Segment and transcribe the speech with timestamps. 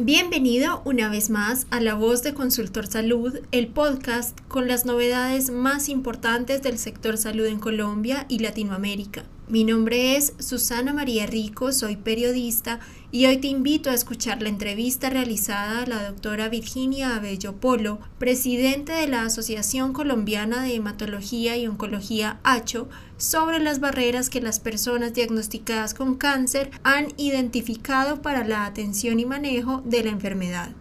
[0.00, 5.50] Bienvenido una vez más a La Voz de Consultor Salud, el podcast con las novedades
[5.50, 9.24] más importantes del sector salud en Colombia y Latinoamérica.
[9.50, 12.80] Mi nombre es Susana María Rico, soy periodista
[13.10, 17.98] y hoy te invito a escuchar la entrevista realizada a la doctora Virginia Abello Polo,
[18.18, 24.60] presidente de la Asociación Colombiana de Hematología y Oncología ACHO, sobre las barreras que las
[24.60, 30.72] personas diagnosticadas con cáncer han identificado para la atención y manejo de la enfermedad.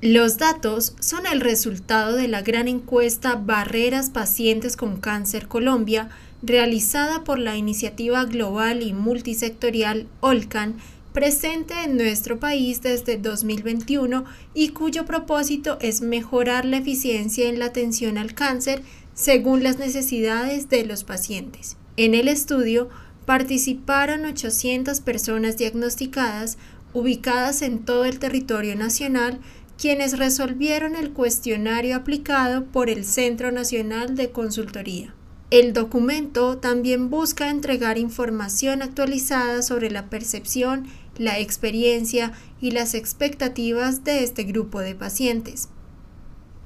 [0.00, 6.08] Los datos son el resultado de la gran encuesta Barreras Pacientes con Cáncer Colombia,
[6.40, 10.76] realizada por la iniciativa global y multisectorial OLCAN,
[11.12, 17.64] presente en nuestro país desde 2021 y cuyo propósito es mejorar la eficiencia en la
[17.66, 18.82] atención al cáncer
[19.14, 21.76] según las necesidades de los pacientes.
[21.96, 22.88] En el estudio
[23.26, 26.56] participaron 800 personas diagnosticadas
[26.94, 29.40] ubicadas en todo el territorio nacional
[29.78, 35.14] quienes resolvieron el cuestionario aplicado por el Centro Nacional de Consultoría.
[35.50, 44.04] El documento también busca entregar información actualizada sobre la percepción, la experiencia y las expectativas
[44.04, 45.68] de este grupo de pacientes.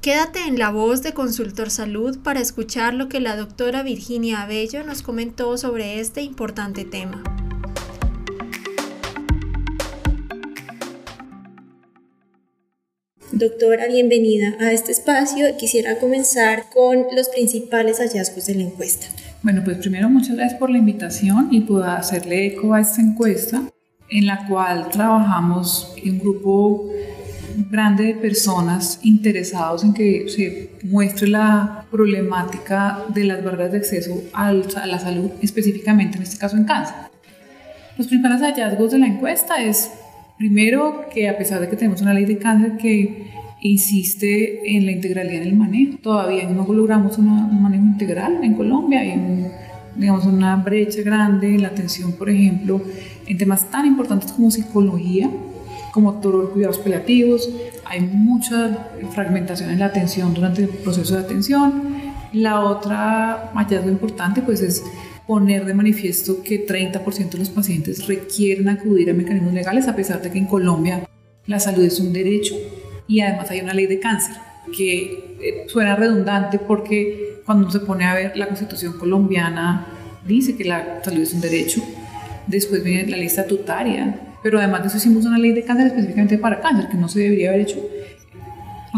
[0.01, 4.83] Quédate en la voz de Consultor Salud para escuchar lo que la doctora Virginia Abello
[4.85, 7.23] nos comentó sobre este importante tema.
[13.43, 15.57] Doctora, bienvenida a este espacio.
[15.57, 19.09] Quisiera comenzar con los principales hallazgos de la encuesta.
[19.43, 23.65] Bueno, pues primero muchas gracias por la invitación y por hacerle eco a esta encuesta
[24.09, 26.89] en la cual trabajamos un grupo
[27.69, 34.23] grande de personas interesados en que se muestre la problemática de las barreras de acceso
[34.35, 36.95] a la salud, específicamente en este caso en cáncer.
[37.99, 39.91] Los principales hallazgos de la encuesta es
[40.43, 44.91] Primero, que a pesar de que tenemos una ley de cáncer que insiste en la
[44.91, 49.03] integralidad del manejo, todavía no logramos un manejo integral en Colombia.
[49.03, 49.15] Hay
[49.95, 52.81] digamos, una brecha grande en la atención, por ejemplo,
[53.25, 55.31] en temas tan importantes como psicología,
[55.93, 57.49] como todos cuidados paliativos.
[57.85, 61.85] Hay mucha fragmentación en la atención durante el proceso de atención.
[62.33, 64.83] La otra hallazgo importante pues es
[65.33, 70.21] poner de manifiesto que 30% de los pacientes requieren acudir a mecanismos legales a pesar
[70.21, 71.09] de que en Colombia
[71.47, 72.55] la salud es un derecho
[73.09, 74.37] y además hay una ley de cáncer
[74.77, 79.87] que eh, suena redundante porque cuando se pone a ver la constitución colombiana
[80.29, 81.83] dice que la salud es un derecho,
[82.47, 86.37] después viene la ley estatutaria, pero además de eso hicimos una ley de cáncer específicamente
[86.37, 87.83] para cáncer que no se debería haber hecho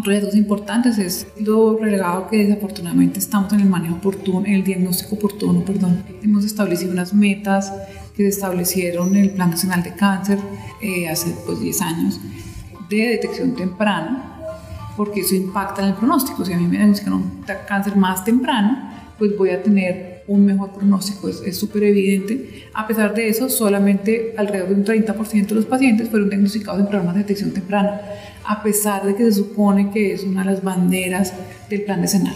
[0.02, 5.14] los importantes es lo relegado que desafortunadamente estamos en el manejo oportuno, en el diagnóstico
[5.14, 6.02] oportuno, perdón.
[6.22, 7.72] Hemos establecido unas metas
[8.16, 10.38] que se establecieron en el Plan Nacional de Cáncer
[10.80, 12.20] eh, hace pues 10 años
[12.88, 14.40] de detección temprana,
[14.96, 16.44] porque eso impacta en el pronóstico.
[16.44, 20.72] Si a mí me diagnostican un cáncer más temprano, pues voy a tener un mejor
[20.72, 22.68] pronóstico, es súper evidente.
[22.72, 26.86] A pesar de eso, solamente alrededor de un 30% de los pacientes fueron diagnosticados en
[26.86, 28.00] programas de detección temprana
[28.44, 31.32] a pesar de que se supone que es una de las banderas
[31.68, 32.34] del plan decenal.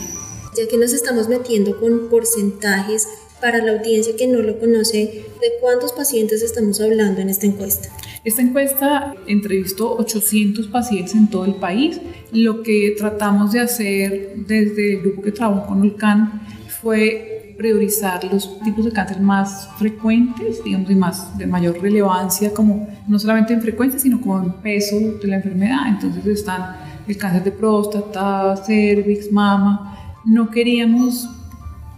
[0.57, 3.07] Ya que nos estamos metiendo con porcentajes
[3.41, 7.89] para la audiencia que no lo conoce, ¿de cuántos pacientes estamos hablando en esta encuesta?
[8.25, 12.01] Esta encuesta entrevistó 800 pacientes en todo el país.
[12.33, 16.43] Lo que tratamos de hacer desde el grupo que trabajó con ULCAN
[16.83, 22.87] fue priorizar los tipos de cáncer más frecuentes, digamos, y más de mayor relevancia, como
[23.09, 25.89] no solamente en frecuencia, sino como en peso de la enfermedad.
[25.89, 26.77] Entonces están
[27.09, 30.15] el cáncer de próstata, cervix, mama.
[30.25, 31.29] No queríamos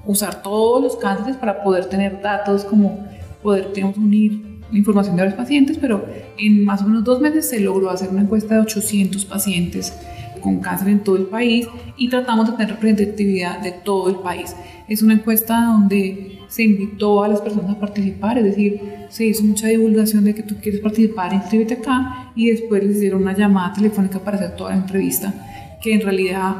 [0.06, 3.06] usar todos los cánceres para poder tener datos como
[3.42, 6.06] poder digamos, unir la información de los pacientes, pero
[6.38, 9.92] en más o menos dos meses se logró hacer una encuesta de 800 pacientes
[10.40, 14.54] con cáncer en todo el país y tratamos de tener representatividad de todo el país.
[14.88, 19.44] Es una encuesta donde se invitó a las personas a participar, es decir, se hizo
[19.44, 23.72] mucha divulgación de que tú quieres participar, inscríbete acá y después les hicieron una llamada
[23.72, 26.56] telefónica para hacer toda la entrevista, que en realidad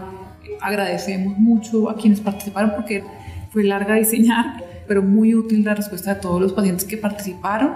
[0.61, 3.03] agradecemos mucho a quienes participaron porque
[3.51, 7.73] fue larga diseñar, pero muy útil la respuesta de todos los pacientes que participaron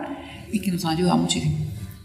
[0.53, 1.56] y que nos han ayudado muchísimo.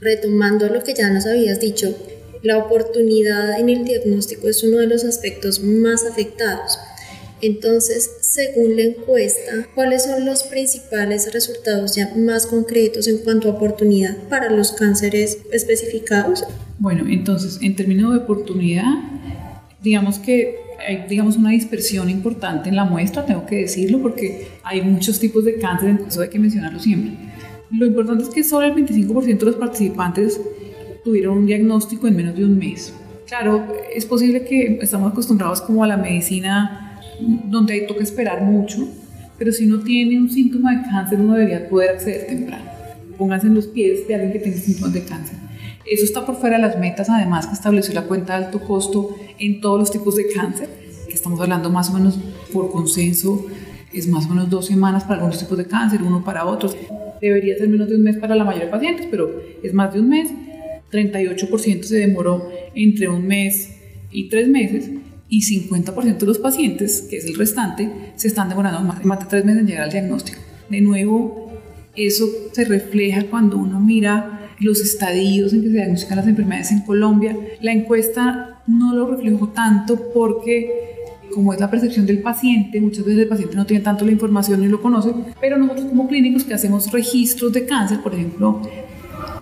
[0.01, 1.93] Retomando lo que ya nos habías dicho,
[2.41, 6.79] la oportunidad en el diagnóstico es uno de los aspectos más afectados.
[7.41, 13.53] Entonces, según la encuesta, ¿cuáles son los principales resultados ya más concretos en cuanto a
[13.53, 16.43] oportunidad para los cánceres especificados?
[16.79, 18.93] Bueno, entonces, en términos de oportunidad,
[19.81, 24.81] digamos que hay digamos, una dispersión importante en la muestra, tengo que decirlo, porque hay
[24.81, 27.17] muchos tipos de cáncer, entonces hay que mencionarlo siempre.
[27.71, 30.39] Lo importante es que solo el 25% de los participantes
[31.03, 32.93] tuvieron un diagnóstico en menos de un mes.
[33.27, 38.87] Claro, es posible que estamos acostumbrados como a la medicina donde que esperar mucho,
[39.37, 42.65] pero si uno tiene un síntoma de cáncer uno debería poder acceder temprano.
[43.17, 45.37] Pónganse en los pies de alguien que tiene síntomas de cáncer.
[45.85, 49.15] Eso está por fuera de las metas, además que estableció la cuenta de alto costo
[49.37, 50.69] en todos los tipos de cáncer,
[51.07, 52.19] que estamos hablando más o menos
[52.53, 53.45] por consenso,
[53.91, 56.75] es más o menos dos semanas para algunos tipos de cáncer, uno para otros.
[57.19, 59.29] Debería ser menos de un mes para la mayoría de pacientes, pero
[59.61, 60.29] es más de un mes.
[60.91, 63.75] 38% se demoró entre un mes
[64.11, 64.89] y tres meses
[65.29, 69.45] y 50% de los pacientes, que es el restante, se están demorando más, de tres
[69.45, 70.39] meses en llegar al diagnóstico.
[70.69, 71.53] De nuevo,
[71.95, 76.81] eso se refleja cuando uno mira los estadios en que se diagnostican las enfermedades en
[76.81, 77.37] Colombia.
[77.61, 80.89] La encuesta no lo reflejó tanto porque
[81.33, 84.61] como es la percepción del paciente, muchas veces el paciente no tiene tanto la información
[84.61, 88.61] ni lo conoce, pero nosotros como clínicos que hacemos registros de cáncer, por ejemplo,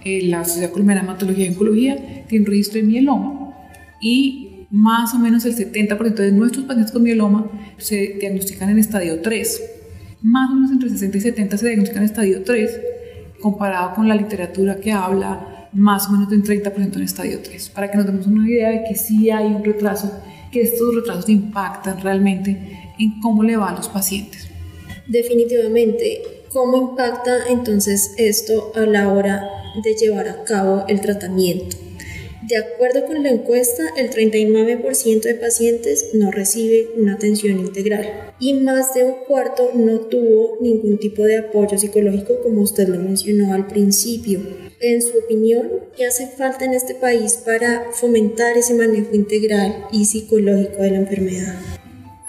[0.04, 3.54] eh, la Sociedad Colombiana de Hematología y Oncología tiene un registro de mieloma
[4.02, 9.22] y más o menos el 70% de nuestros pacientes con mieloma se diagnostican en estadio
[9.22, 9.64] 3.
[10.22, 12.82] Más o menos entre 60 y 70 se diagnostican en estadio 3,
[13.40, 17.70] comparado con la literatura que habla más o menos de un 30% en estadio 3,
[17.70, 20.12] para que nos demos una idea de que sí hay un retraso
[20.52, 24.48] que estos retrasos impactan realmente en cómo le va a los pacientes.
[25.08, 26.22] Definitivamente,
[26.52, 31.78] ¿cómo impacta entonces esto a la hora de llevar a cabo el tratamiento?
[32.48, 38.54] De acuerdo con la encuesta, el 39% de pacientes no recibe una atención integral y
[38.54, 43.54] más de un cuarto no tuvo ningún tipo de apoyo psicológico como usted lo mencionó
[43.54, 44.40] al principio.
[44.80, 50.06] En su opinión, ¿qué hace falta en este país para fomentar ese manejo integral y
[50.06, 51.56] psicológico de la enfermedad?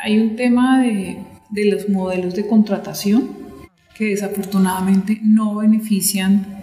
[0.01, 1.19] Hay un tema de,
[1.51, 3.37] de los modelos de contratación
[3.97, 6.58] que desafortunadamente no benefician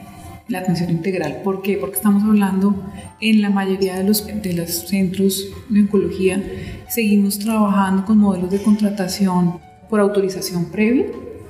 [0.47, 1.41] la atención integral.
[1.43, 1.77] ¿Por qué?
[1.77, 2.75] Porque estamos hablando
[3.19, 6.43] en la mayoría de los, de los centros de oncología,
[6.87, 9.59] seguimos trabajando con modelos de contratación
[9.89, 11.07] por autorización previa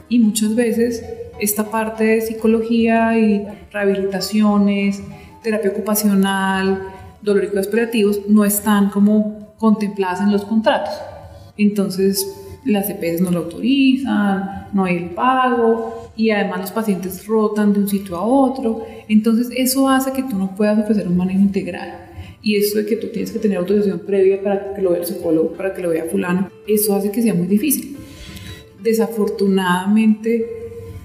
[0.07, 1.03] y muchas veces
[1.39, 5.01] esta parte de psicología y rehabilitaciones,
[5.43, 6.81] terapia ocupacional,
[7.21, 10.93] dolor y operativos no están como contempladas en los contratos.
[11.57, 12.25] Entonces,
[12.65, 17.79] las EPS no lo autorizan, no hay el pago y además los pacientes rotan de
[17.79, 18.85] un sitio a otro.
[19.07, 22.05] Entonces eso hace que tú no puedas ofrecer un manejo integral.
[22.41, 25.05] Y eso de que tú tienes que tener autorización previa para que lo vea el
[25.05, 27.97] psicólogo, para que lo vea fulano, eso hace que sea muy difícil.
[28.81, 30.45] Desafortunadamente,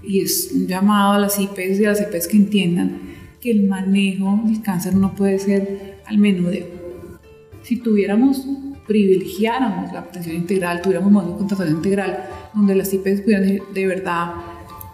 [0.02, 3.00] y es un llamado a las IPs y a las IPs que entiendan
[3.40, 6.66] que el manejo del cáncer no puede ser al menudeo.
[7.62, 8.46] Si tuviéramos
[8.90, 14.32] privilegiáramos la atención integral, tuviéramos modo de contratación integral, donde las IPS pudieran de verdad,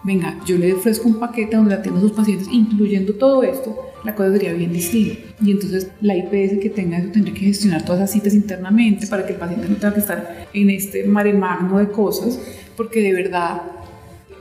[0.07, 4.15] venga, yo le ofrezco un paquete donde atiendo a sus pacientes, incluyendo todo esto, la
[4.15, 5.19] cosa sería bien distinta.
[5.43, 9.25] Y entonces la IPS que tenga eso tendría que gestionar todas las citas internamente para
[9.25, 12.39] que el paciente no tenga que estar en este mare magno de cosas,
[12.77, 13.61] porque de verdad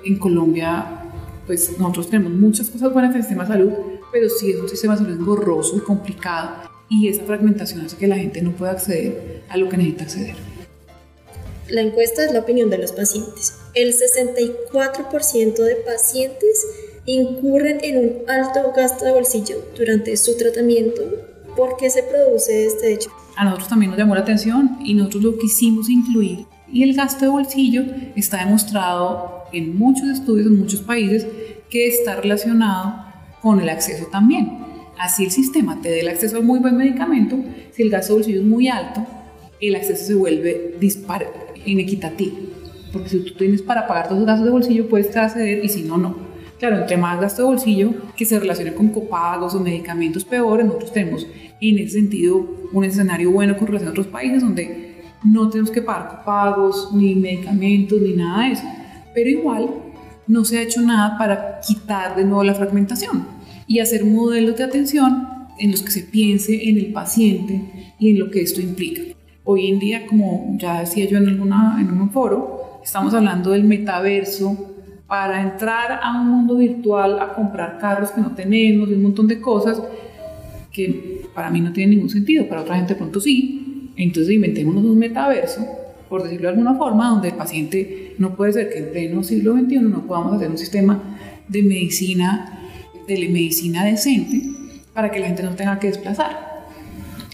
[0.04, 0.86] en Colombia,
[1.48, 3.72] pues nosotros tenemos muchas cosas buenas en el sistema de salud,
[4.12, 6.50] pero sí es un sistema de salud engorroso y complicado
[6.88, 10.36] y esa fragmentación hace que la gente no pueda acceder a lo que necesita acceder.
[11.68, 13.65] La encuesta es la opinión de los pacientes.
[13.76, 16.66] El 64% de pacientes
[17.04, 21.02] incurren en un alto gasto de bolsillo durante su tratamiento.
[21.54, 23.10] ¿Por qué se produce este hecho?
[23.36, 26.46] A nosotros también nos llamó la atención y nosotros lo quisimos incluir.
[26.72, 27.84] Y el gasto de bolsillo
[28.16, 31.26] está demostrado en muchos estudios, en muchos países,
[31.68, 32.94] que está relacionado
[33.42, 34.58] con el acceso también.
[34.98, 37.36] Así el sistema te dé el acceso a muy buen medicamento,
[37.72, 39.06] si el gasto de bolsillo es muy alto,
[39.60, 41.30] el acceso se vuelve dispar
[41.66, 42.56] inequitativo.
[42.92, 45.82] Porque si tú tienes para pagar todos los gastos de bolsillo, puedes acceder y si
[45.82, 46.16] no, no.
[46.58, 50.92] Claro, entre más gasto de bolsillo que se relacione con copagos o medicamentos peores, nosotros
[50.92, 51.26] tenemos
[51.60, 55.82] en ese sentido un escenario bueno con relación a otros países donde no tenemos que
[55.82, 58.64] pagar copagos, ni medicamentos, ni nada de eso.
[59.14, 59.70] Pero igual
[60.26, 63.26] no se ha hecho nada para quitar de nuevo la fragmentación
[63.66, 65.28] y hacer modelos de atención
[65.58, 69.02] en los que se piense en el paciente y en lo que esto implica.
[69.44, 72.55] Hoy en día, como ya decía yo en, alguna, en un foro,
[72.86, 74.56] estamos hablando del metaverso
[75.08, 79.26] para entrar a un mundo virtual a comprar carros que no tenemos, y un montón
[79.26, 79.82] de cosas
[80.70, 83.90] que para mí no tienen ningún sentido, para otra gente de pronto sí.
[83.96, 85.66] Entonces inventémonos un metaverso,
[86.08, 89.54] por decirlo de alguna forma, donde el paciente no puede ser que en pleno siglo
[89.54, 91.02] XXI no podamos hacer un sistema
[91.48, 92.70] de medicina
[93.08, 94.42] telemedicina decente
[94.94, 96.66] para que la gente no tenga que desplazar.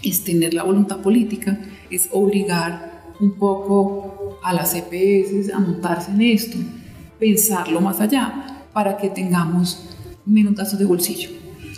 [0.03, 1.59] Es tener la voluntad política,
[1.91, 6.59] es obligar un poco a las EPS a montarse en esto,
[7.19, 9.89] pensarlo más allá para que tengamos
[10.25, 11.31] menos gastos de bolsillo.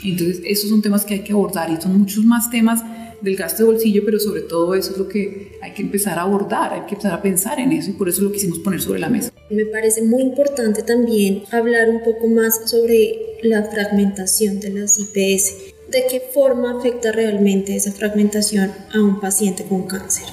[0.05, 2.83] Entonces, esos son temas que hay que abordar y son muchos más temas
[3.21, 6.23] del gasto de bolsillo, pero sobre todo eso es lo que hay que empezar a
[6.23, 9.01] abordar, hay que empezar a pensar en eso y por eso lo quisimos poner sobre
[9.01, 9.33] la mesa.
[9.51, 15.75] Me parece muy importante también hablar un poco más sobre la fragmentación de las IPS.
[15.91, 20.27] ¿De qué forma afecta realmente esa fragmentación a un paciente con cáncer?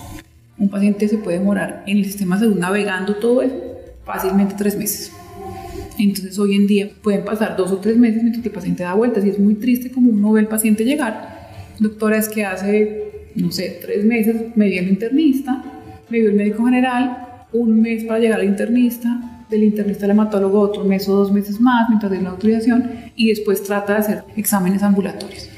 [0.62, 3.56] Un paciente se puede demorar en el sistema de salud navegando todo eso
[4.06, 5.12] fácilmente tres meses.
[5.98, 9.26] Entonces hoy en día pueden pasar dos o tres meses mientras el paciente da vueltas
[9.26, 11.42] y es muy triste como uno ve al paciente llegar
[11.80, 15.64] Doctora, es que hace, no sé, tres meses me dio el internista,
[16.10, 20.60] me dio el médico general, un mes para llegar al internista, del internista al hematólogo
[20.60, 24.24] otro mes o dos meses más mientras de la autorización y después trata de hacer
[24.38, 25.50] exámenes ambulatorios.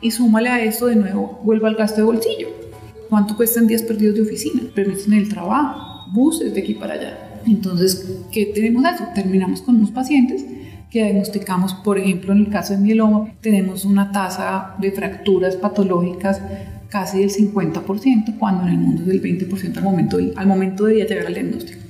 [0.00, 2.67] Y súmale a esto de nuevo, vuelva al gasto de bolsillo.
[3.08, 4.62] ¿Cuánto cuestan días perdidos de oficina?
[4.74, 7.40] Permisos en el trabajo, buses de aquí para allá.
[7.46, 9.04] Entonces, ¿qué tenemos eso?
[9.14, 10.44] Terminamos con unos pacientes
[10.90, 16.40] que diagnosticamos, por ejemplo, en el caso de mieloma, tenemos una tasa de fracturas patológicas
[16.88, 20.84] casi del 50%, cuando en el mundo es del 20% al momento, de, al momento
[20.84, 21.80] de llegar al diagnóstico.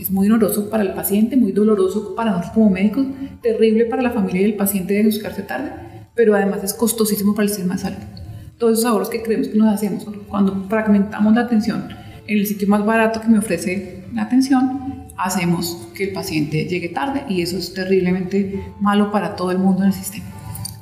[0.00, 3.06] Es muy doloroso para el paciente, muy doloroso para nosotros como médicos,
[3.42, 5.72] terrible para la familia y el paciente diagnosticarse tarde,
[6.14, 8.25] pero además es costosísimo para el sistema de salud.
[8.58, 11.88] Todos esos ahorros que creemos que nos hacemos cuando fragmentamos la atención
[12.26, 16.88] en el sitio más barato que me ofrece la atención, hacemos que el paciente llegue
[16.88, 20.24] tarde y eso es terriblemente malo para todo el mundo en el sistema.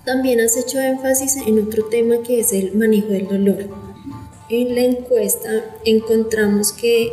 [0.04, 3.68] También has hecho énfasis en otro tema que es el manejo del dolor.
[4.50, 5.48] En la encuesta
[5.84, 7.10] encontramos que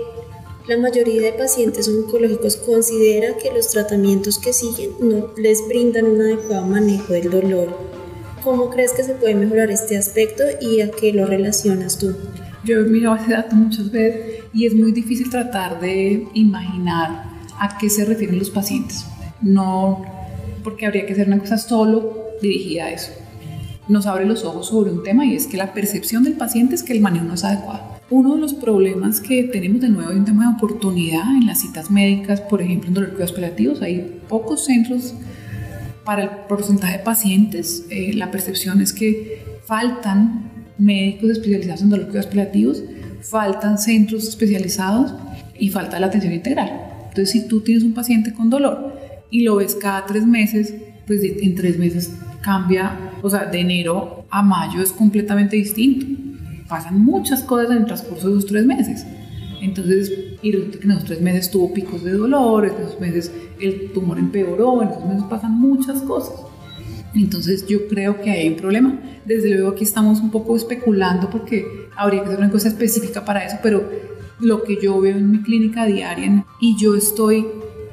[0.67, 6.21] la mayoría de pacientes oncológicos considera que los tratamientos que siguen no les brindan un
[6.21, 8.00] adecuado manejo del dolor.
[8.43, 12.15] ¿Cómo crees que se puede mejorar este aspecto y a qué lo relacionas tú?
[12.63, 17.25] Yo he mirado ese dato muchas veces y es muy difícil tratar de imaginar
[17.59, 19.05] a qué se refieren los pacientes.
[19.43, 20.03] No,
[20.63, 23.11] porque habría que hacer una cosa solo dirigida a eso.
[23.87, 26.81] Nos abre los ojos sobre un tema y es que la percepción del paciente es
[26.81, 27.99] que el manejo no es adecuado.
[28.09, 31.61] Uno de los problemas que tenemos de nuevo es un tema de oportunidad en las
[31.61, 33.81] citas médicas, por ejemplo, en dolor cuidados paliativos.
[33.83, 35.13] Hay pocos centros
[36.05, 37.85] para el porcentaje de pacientes.
[37.89, 42.83] Eh, la percepción es que faltan médicos especializados en dolor cuidados paliativos
[43.21, 45.13] faltan centros especializados
[45.57, 46.71] y falta la atención integral.
[47.09, 48.97] Entonces, si tú tienes un paciente con dolor
[49.29, 50.73] y lo ves cada tres meses,
[51.05, 56.05] pues en tres meses cambia, o sea, de enero a mayo es completamente distinto.
[56.67, 59.05] Pasan muchas cosas en el transcurso de esos tres meses.
[59.61, 63.31] Entonces, y resulta que en esos tres meses tuvo picos de dolor, en esos meses
[63.59, 66.41] el tumor empeoró, en esos meses pasan muchas cosas.
[67.13, 68.99] Entonces, yo creo que hay un problema.
[69.25, 71.65] Desde luego aquí estamos un poco especulando porque
[71.95, 73.87] habría que hacer una cosa específica para eso, pero
[74.39, 77.45] lo que yo veo en mi clínica diaria y yo estoy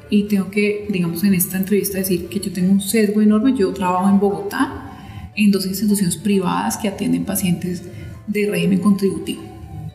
[0.09, 3.55] y tengo que, digamos, en esta entrevista decir que yo tengo un sesgo enorme.
[3.55, 7.83] Yo trabajo en Bogotá, en dos instituciones privadas que atienden pacientes
[8.25, 9.48] de régimen contributivo.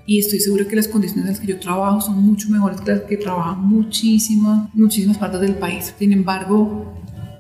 [0.07, 2.91] Y estoy segura que las condiciones en las que yo trabajo son mucho mejores que
[2.91, 5.95] las que trabajan muchísimas, muchísimas partes del país.
[5.99, 6.93] Sin embargo,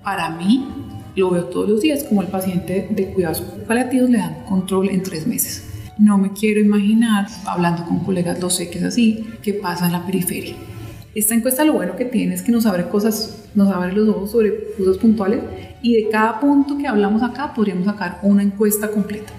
[0.03, 0.67] para mí,
[1.15, 5.03] lo veo todos los días como el paciente de cuidados paliativos le dan control en
[5.03, 5.65] tres meses.
[5.99, 9.93] No me quiero imaginar, hablando con colegas, lo sé que es así, qué pasa en
[9.93, 10.57] la periferia.
[11.15, 14.33] Esta encuesta lo bueno que tiene es que nos abre cosas, nos abre los ojos
[14.33, 15.41] sobre cosas puntuales
[15.83, 19.33] y de cada punto que hablamos acá podríamos sacar una encuesta completa.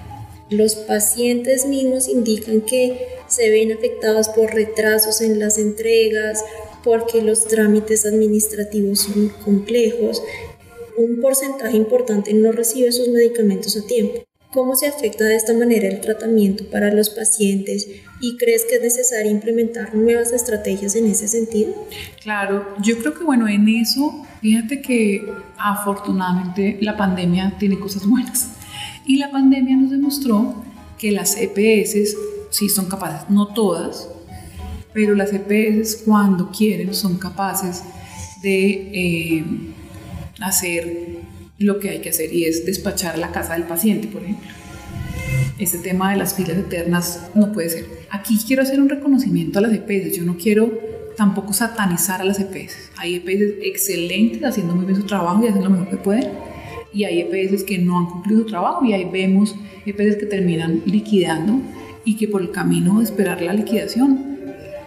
[0.50, 6.44] Los pacientes mismos indican que se ven afectados por retrasos en las entregas,
[6.84, 10.22] porque los trámites administrativos son complejos.
[10.98, 14.24] Un porcentaje importante no recibe sus medicamentos a tiempo.
[14.54, 17.88] ¿Cómo se afecta de esta manera el tratamiento para los pacientes
[18.22, 21.74] y crees que es necesario implementar nuevas estrategias en ese sentido?
[22.22, 25.26] Claro, yo creo que bueno, en eso, fíjate que
[25.58, 28.48] afortunadamente la pandemia tiene cosas buenas
[29.06, 30.64] y la pandemia nos demostró
[30.98, 32.16] que las EPS
[32.50, 34.10] sí son capaces, no todas,
[34.94, 37.84] pero las EPS cuando quieren son capaces
[38.42, 39.46] de eh,
[40.40, 41.20] hacer
[41.58, 44.50] lo que hay que hacer y es despachar la casa del paciente, por ejemplo.
[45.58, 47.86] Ese tema de las filas eternas no puede ser.
[48.10, 50.18] Aquí quiero hacer un reconocimiento a las EPS.
[50.18, 50.72] Yo no quiero
[51.16, 52.92] tampoco satanizar a las EPS.
[52.98, 56.30] Hay EPS excelentes haciendo muy bien su trabajo y haciendo lo mejor que pueden.
[56.96, 60.82] Y hay EPS que no han cumplido su trabajo y ahí vemos EPS que terminan
[60.86, 61.60] liquidando
[62.06, 64.36] y que por el camino de esperar la liquidación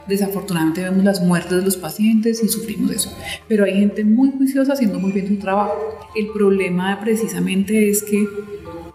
[0.08, 3.16] desafortunadamente vemos las muertes de los pacientes y sufrimos eso.
[3.46, 5.74] Pero hay gente muy juiciosa haciendo muy bien su trabajo.
[6.16, 8.26] El problema precisamente es que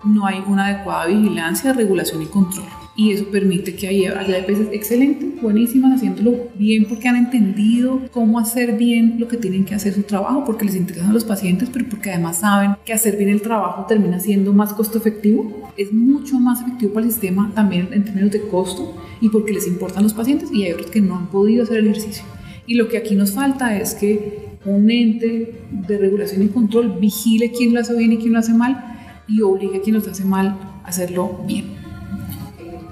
[0.05, 2.65] no hay una adecuada vigilancia, regulación y control.
[2.95, 8.37] y eso permite que haya, haya EPS excelentes, buenísimas, haciéndolo bien porque han entendido cómo
[8.37, 11.87] hacer bien lo que tienen que hacer su trabajo, porque les interesan los pacientes, pero
[11.89, 16.39] porque además saben que hacer bien el trabajo termina siendo más costo efectivo, es mucho
[16.39, 20.13] más efectivo para el sistema también en términos de costo y porque les importan los
[20.13, 22.23] pacientes y hay otros que no han podido hacer el ejercicio.
[22.67, 27.51] Y lo que aquí nos falta es que un ente de regulación y control vigile
[27.51, 28.92] quién lo hace bien y quién lo hace mal
[29.27, 31.73] y obligue a quien lo hace mal a hacerlo bien.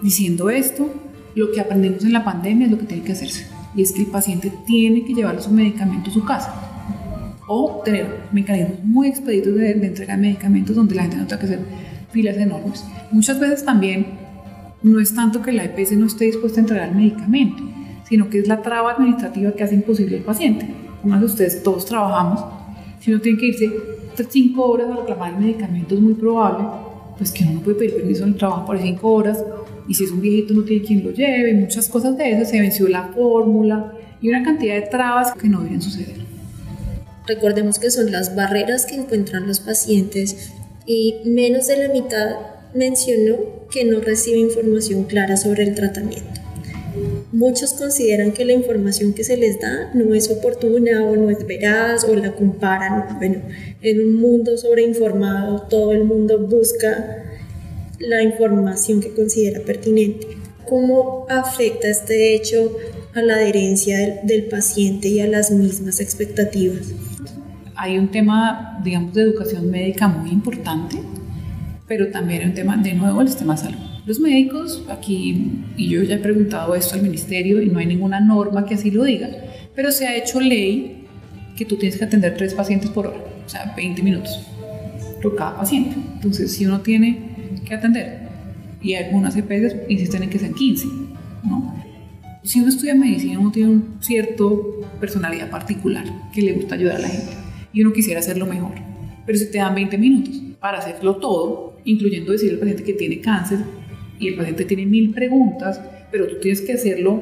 [0.02, 0.90] Diciendo esto,
[1.36, 3.48] lo que aprendemos en la pandemia es lo que tiene que hacerse.
[3.76, 6.54] Y es que el paciente tiene que llevar su medicamento a su casa.
[7.48, 11.46] O tener mecanismos muy expeditos de, entrega de medicamentos donde la gente no tenga que
[11.46, 11.60] hacer
[12.12, 12.86] filas enormes.
[13.12, 14.06] Muchas veces también
[14.84, 17.64] no es tanto que la EPS no esté dispuesta a entregar el medicamento,
[18.08, 20.68] sino que es la traba administrativa que hace imposible al paciente.
[21.02, 22.44] Como de ustedes todos trabajamos,
[23.00, 23.72] si uno tiene que irse
[24.30, 26.66] cinco horas a reclamar el medicamento es muy probable
[27.18, 29.44] pues que uno no puede pedir permiso en el trabajo por cinco horas
[29.88, 32.60] y si es un viejito no tiene quien lo lleve, muchas cosas de eso, se
[32.60, 36.22] venció la fórmula y una cantidad de trabas que no deberían suceder.
[37.28, 40.52] Recordemos que son las barreras que encuentran los pacientes
[40.86, 42.38] y menos de la mitad
[42.74, 43.36] mencionó
[43.70, 46.41] que no recibe información clara sobre el tratamiento.
[47.34, 51.48] Muchos consideran que la información que se les da no es oportuna o no es
[51.48, 53.18] veraz o la comparan.
[53.20, 53.42] Bueno,
[53.82, 57.24] en un mundo sobreinformado todo el mundo busca
[58.00, 60.28] la información que considera pertinente.
[60.68, 62.76] ¿Cómo afecta este hecho
[63.14, 66.94] a la adherencia del, paciente y a las mismas expectativas?
[67.76, 70.98] Hay un tema, digamos, de educación médica muy importante,
[71.88, 73.91] pero también hay un tema, de nuevo, el sistema salud.
[74.06, 78.20] Los médicos, aquí, y yo ya he preguntado esto al ministerio y no hay ninguna
[78.20, 79.30] norma que así lo diga,
[79.76, 81.06] pero se ha hecho ley
[81.56, 84.40] que tú tienes que atender tres pacientes por hora, o sea, 20 minutos
[85.22, 85.96] por cada paciente.
[86.16, 87.32] Entonces, si uno tiene
[87.66, 88.22] que atender.
[88.82, 90.88] Y algunas EPS insisten en que sean 15.
[91.44, 91.76] ¿no?
[92.44, 94.44] Si uno estudia medicina, uno tiene una cierta
[95.00, 96.04] personalidad particular
[96.34, 97.32] que le gusta ayudar a la gente
[97.74, 98.74] y uno quisiera hacerlo mejor.
[99.26, 103.22] Pero si te dan 20 minutos para hacerlo todo, incluyendo decir al paciente que tiene
[103.22, 103.60] cáncer
[104.22, 105.82] y el paciente tiene mil preguntas,
[106.12, 107.22] pero tú tienes que hacerlo,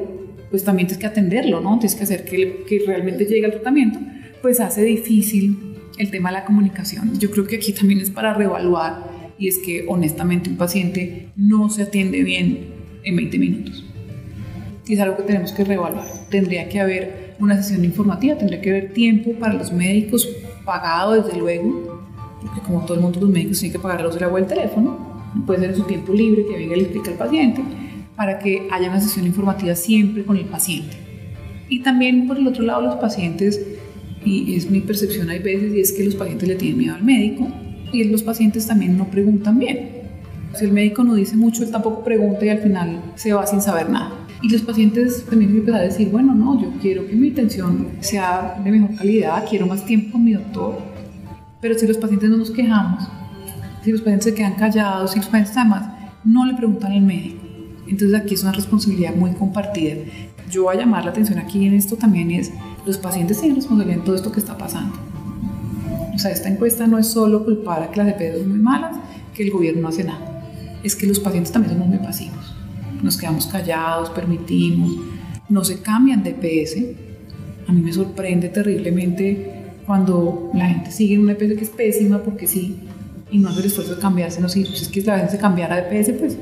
[0.52, 1.80] pues también tienes que atenderlo, ¿no?
[1.80, 4.00] Tienes que hacer que, que realmente llegue al tratamiento,
[4.42, 5.58] pues hace difícil
[5.98, 7.18] el tema de la comunicación.
[7.18, 11.70] Yo creo que aquí también es para reevaluar y es que honestamente un paciente no
[11.70, 12.68] se atiende bien
[13.04, 13.86] en 20 minutos.
[14.86, 16.06] Y es algo que tenemos que reevaluar.
[16.30, 20.28] Tendría que haber una sesión informativa, tendría que haber tiempo para los médicos
[20.66, 22.04] pagado desde luego,
[22.42, 25.09] porque como todo el mundo los médicos tienen que pagar los de la del teléfono,
[25.46, 27.62] puede ser en su tiempo libre que venga y le explique al paciente,
[28.16, 30.98] para que haya una sesión informativa siempre con el paciente.
[31.70, 33.62] Y también por el otro lado los pacientes,
[34.26, 37.04] y es mi percepción hay veces, y es que los pacientes le tienen miedo al
[37.04, 37.48] médico,
[37.92, 40.00] y los pacientes también no preguntan bien.
[40.54, 43.62] Si el médico no dice mucho, él tampoco pregunta y al final se va sin
[43.62, 44.12] saber nada.
[44.42, 48.60] Y los pacientes también empiezan a decir, bueno, no, yo quiero que mi atención sea
[48.64, 50.80] de mejor calidad, quiero más tiempo con mi doctor.
[51.62, 53.08] Pero si los pacientes no nos quejamos,
[53.84, 55.90] si los pacientes se quedan callados, si los pacientes además
[56.24, 57.42] no le preguntan al médico,
[57.88, 59.96] entonces aquí es una responsabilidad muy compartida.
[60.50, 62.52] Yo voy a llamar la atención aquí en esto también es,
[62.86, 64.96] los pacientes tienen responsabilidad en todo esto que está pasando.
[66.14, 68.98] O sea, esta encuesta no es solo culpar a que las EPS son muy malas,
[69.34, 70.44] que el gobierno no hace nada.
[70.84, 72.56] Es que los pacientes también somos muy pasivos.
[73.02, 74.92] Nos quedamos callados, permitimos,
[75.48, 76.78] no se cambian de EPS.
[77.68, 82.20] A mí me sorprende terriblemente cuando la gente sigue en una EPS que es pésima
[82.20, 82.78] porque sí,
[83.32, 84.42] y no hace el esfuerzo de cambiarse.
[84.42, 86.38] No, si es que la gente se cambiara de EPS, pues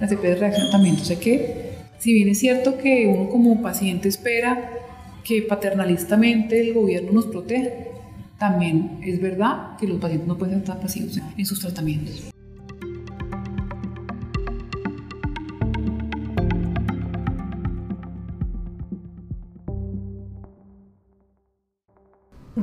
[0.00, 0.94] las EPS reaccionan también.
[0.94, 4.70] Entonces, que si bien es cierto que uno como paciente espera
[5.24, 7.70] que paternalistamente el gobierno nos proteja,
[8.38, 12.31] también es verdad que los pacientes no pueden estar pasivos en sus tratamientos.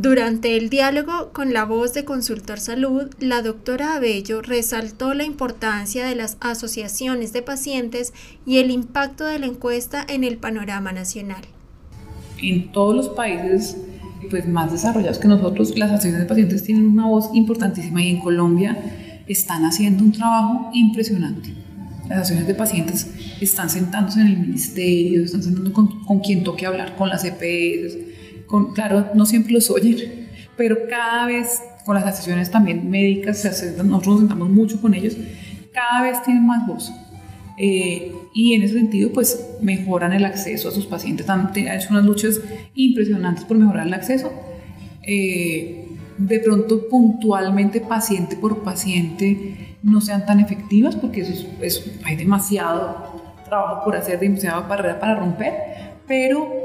[0.02, 6.06] Durante el diálogo con la voz de Consultor Salud, la doctora Abello resaltó la importancia
[6.06, 8.14] de las asociaciones de pacientes
[8.46, 11.42] y el impacto de la encuesta en el panorama nacional.
[12.42, 13.76] En todos los países
[14.30, 18.22] pues, más desarrollados que nosotros, las asociaciones de pacientes tienen una voz importantísima y en
[18.22, 18.78] Colombia
[19.28, 21.50] están haciendo un trabajo impresionante.
[22.08, 23.08] Las asociaciones de pacientes
[23.42, 28.09] están sentándose en el ministerio, están sentando con, con quien toque hablar, con las EPS,
[28.74, 33.44] claro, no siempre los oyen, pero cada vez con las asociaciones también médicas,
[33.84, 35.16] nosotros nos sentamos mucho con ellos,
[35.74, 36.92] cada vez tienen más voz.
[37.62, 41.30] Eh, y en ese sentido pues mejoran el acceso a sus pacientes.
[41.30, 42.40] Han hecho unas luchas
[42.74, 44.32] impresionantes por mejorar el acceso.
[45.04, 45.86] Eh,
[46.18, 53.86] de pronto puntualmente paciente por paciente no sean tan efectivas porque eso, hay demasiado trabajo
[53.86, 55.54] por hacer demasiada barrera para romper,
[56.08, 56.59] pero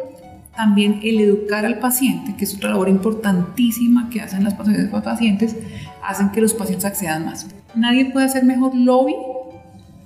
[0.57, 5.57] también el educar al paciente, que es otra labor importantísima que hacen las pacientes,
[6.03, 7.49] hacen que los pacientes accedan más.
[7.75, 9.15] Nadie puede hacer mejor lobby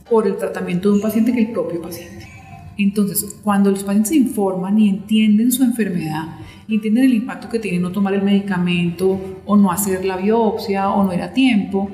[0.08, 2.26] por el tratamiento de un paciente que el propio paciente.
[2.78, 6.28] Entonces, cuando los pacientes se informan y entienden su enfermedad,
[6.68, 10.90] y entienden el impacto que tiene no tomar el medicamento o no hacer la biopsia
[10.90, 11.90] o no ir a tiempo,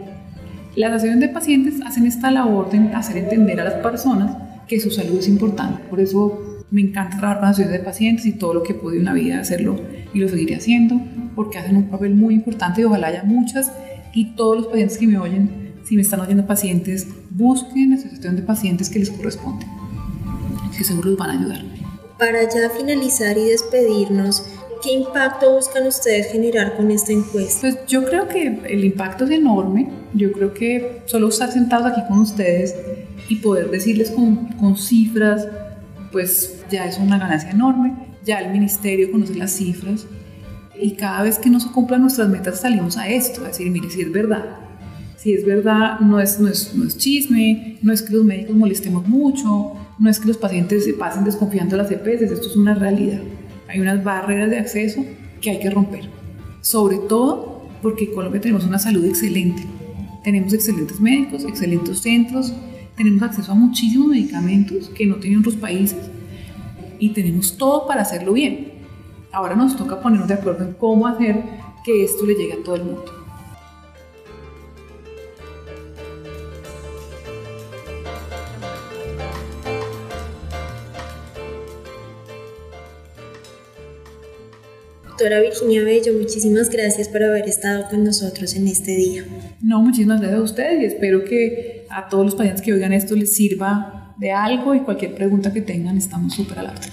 [0.75, 4.37] las asociaciones de pacientes hacen esta labor de hacer entender a las personas
[4.67, 5.85] que su salud es importante.
[5.89, 9.05] Por eso me encanta trabajar con asociaciones de pacientes y todo lo que pude en
[9.05, 9.81] la vida hacerlo
[10.13, 11.01] y lo seguiré haciendo
[11.37, 13.71] porque hacen un papel muy importante y ojalá haya muchas
[14.13, 18.35] y todos los pacientes que me oyen, si me están oyendo pacientes, busquen la asociación
[18.35, 19.65] de pacientes que les corresponde,
[20.77, 21.63] que seguro van a ayudar.
[22.19, 24.45] Para ya finalizar y despedirnos,
[24.83, 27.61] ¿Qué impacto buscan ustedes generar con esta encuesta?
[27.63, 29.89] Pues yo creo que el impacto es enorme.
[30.13, 32.77] Yo creo que solo estar sentados aquí con ustedes
[33.31, 35.49] y poder decirles con, con cifras,
[36.15, 37.93] pues ya es una ganancia enorme.
[38.25, 40.07] Ya el ministerio conoce las cifras
[40.81, 43.91] y cada vez que no se cumplan nuestras metas salimos a esto, a decir, mire,
[43.91, 44.45] si es verdad,
[45.17, 48.55] si es verdad, no es, no es, no es chisme, no es que los médicos
[48.55, 52.57] molestemos mucho, no es que los pacientes se pasen desconfiando de las EPS, esto es
[52.57, 53.21] una realidad.
[53.67, 55.05] Hay unas barreras de acceso
[55.41, 56.05] que hay que romper.
[56.61, 59.65] Sobre todo porque en Colombia tenemos una salud excelente.
[60.23, 62.55] Tenemos excelentes médicos, excelentes centros,
[62.97, 66.11] tenemos acceso a muchísimos medicamentos que no tienen otros países
[66.99, 68.73] y tenemos todo para hacerlo bien.
[69.33, 71.43] Ahora nos toca ponernos de acuerdo en cómo hacer
[71.85, 73.24] que esto le llegue a todo el mundo.
[85.25, 89.25] Doctora Virginia Bello, muchísimas gracias por haber estado con nosotros en este día.
[89.63, 93.17] No, muchísimas gracias a ustedes y espero que a todos los pacientes que oigan esto
[93.17, 96.91] les sirva de algo y cualquier pregunta que tengan estamos súper al orden.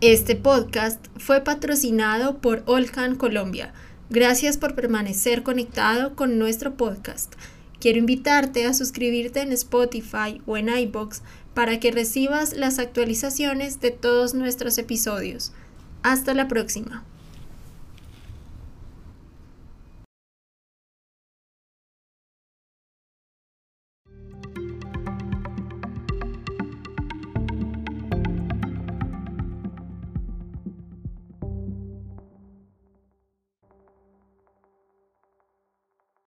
[0.00, 3.74] Este podcast fue patrocinado por Olcan Colombia.
[4.08, 7.34] Gracias por permanecer conectado con nuestro podcast.
[7.80, 11.22] Quiero invitarte a suscribirte en Spotify o en iBox
[11.54, 15.52] para que recibas las actualizaciones de todos nuestros episodios.
[16.02, 17.04] Hasta la próxima.